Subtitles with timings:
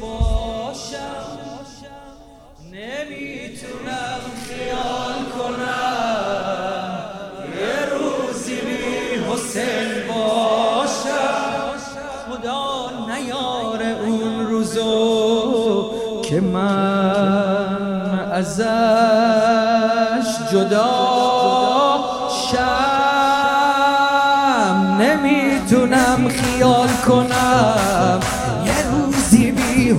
[0.00, 1.36] باشم.
[2.72, 6.98] نمی‌تونم خیال کنم.
[7.60, 8.82] یه روزی بی
[9.32, 11.72] حسین باشم.
[12.28, 12.64] خدا
[13.06, 15.90] نیاره اون روزو
[16.22, 18.66] که من ازش
[20.52, 20.94] جدا
[22.50, 22.86] شم.
[25.00, 28.20] نمی‌تونم خیال کنم.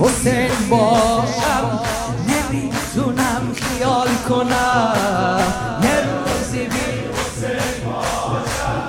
[0.00, 1.80] حسین باشم
[2.28, 5.42] نمی‌تونم خیال کنم.
[5.82, 8.80] یه روزی بی حسین باشم.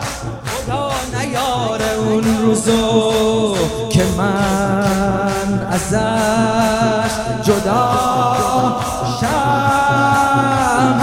[0.46, 3.56] خدا نیاره اون روزو
[3.90, 7.84] که من ازش جدا
[9.20, 9.28] شم.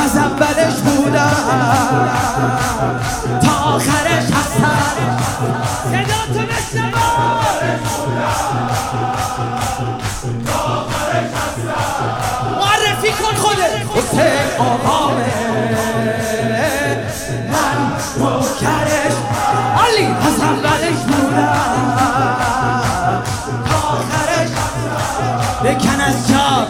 [0.04, 2.08] از اولش بودم
[13.96, 15.24] حسین آقامه
[17.50, 17.78] من
[18.18, 19.16] نوکرش
[19.78, 21.52] علی از اولش بودم.
[23.74, 24.50] آخرش
[25.64, 26.68] بکن از جا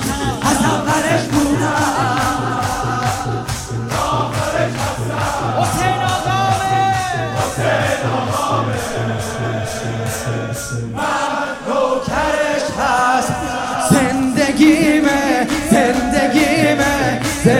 [0.50, 2.62] از اولش بودم.
[5.60, 6.76] حسین آقامه.
[10.94, 13.32] من نوکرش هست.
[13.90, 14.95] زندگیمه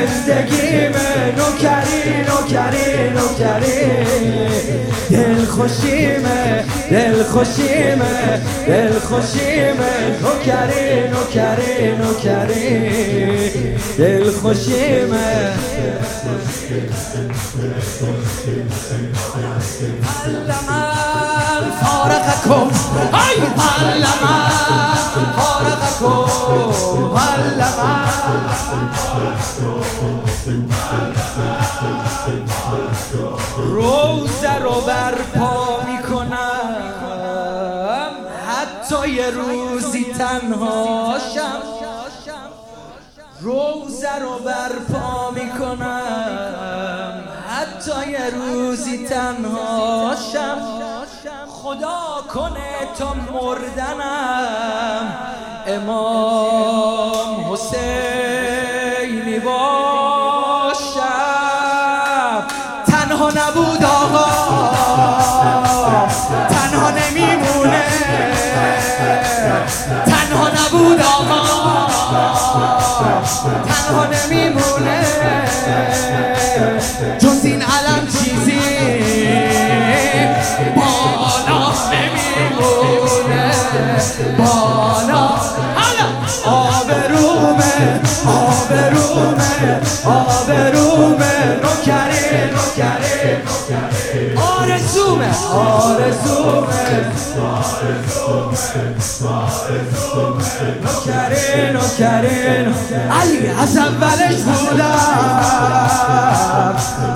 [0.07, 3.81] زندگیمه زندگیمه نوکری نوکری نوکری
[5.11, 13.51] دل خوشیمه دل خوشیمه دل خوشیمه نوکری نوکری نوکری
[13.99, 15.53] دل خوشیمه
[20.27, 20.83] علما
[21.81, 22.71] فارقكم
[23.13, 23.37] هاي
[23.93, 24.46] علما
[33.57, 36.77] روزه رو برپا می‌کنم.
[38.49, 41.63] حتی یه روزی تنهاشم
[43.41, 47.25] روزه رو برپا می‌کنم.
[47.49, 50.59] حتی یه روزی تنهاشم
[51.49, 55.17] خدا کنه تا مردنم.
[55.67, 57.51] امام
[59.39, 61.07] باشم
[62.87, 64.27] تنها نبود آقا.
[66.49, 67.83] تنها نمیمونه.
[70.07, 71.43] تنها نبود آقا.
[73.69, 75.07] تنها نمیمونه.
[77.19, 79.66] جز این علم چیزی؟
[87.17, 91.37] آبرومه آبرومه آبرومه.
[91.63, 93.33] نوکری نوکری
[94.37, 95.31] آرزومه.
[95.53, 96.87] آرزومه
[100.83, 102.37] نوکری نوکری
[103.11, 104.97] علی از اولش بودم.